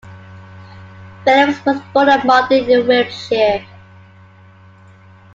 [1.23, 3.63] Philips was born at Marden in Wiltshire.